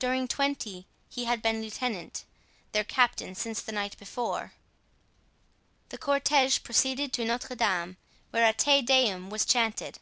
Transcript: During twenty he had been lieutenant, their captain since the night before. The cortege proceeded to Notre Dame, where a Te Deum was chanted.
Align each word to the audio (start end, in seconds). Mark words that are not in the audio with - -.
During 0.00 0.26
twenty 0.26 0.88
he 1.08 1.26
had 1.26 1.40
been 1.40 1.62
lieutenant, 1.62 2.24
their 2.72 2.82
captain 2.82 3.36
since 3.36 3.62
the 3.62 3.70
night 3.70 3.96
before. 3.96 4.54
The 5.90 5.98
cortege 5.98 6.58
proceeded 6.64 7.12
to 7.12 7.24
Notre 7.24 7.54
Dame, 7.54 7.96
where 8.32 8.44
a 8.48 8.52
Te 8.52 8.82
Deum 8.82 9.30
was 9.30 9.44
chanted. 9.44 10.00